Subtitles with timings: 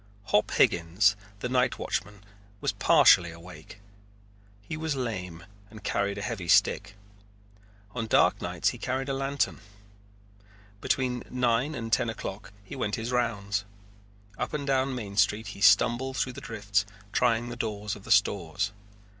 [0.29, 2.23] Hop Higgins, the night watchman,
[2.59, 3.79] was partially awake.
[4.63, 6.95] He was lame and carried a heavy stick.
[7.93, 9.61] On dark nights he carried a lantern.
[10.81, 13.63] Between nine and ten o'clock he went his rounds.
[14.39, 16.83] Up and down Main Street he stumbled through the drifts
[17.13, 18.71] trying the doors of the stores.